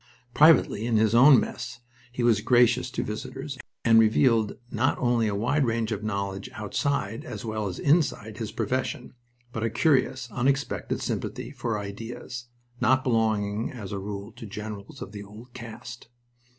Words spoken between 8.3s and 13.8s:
his profession, but a curious, unexpected sympathy for ideas, not belonging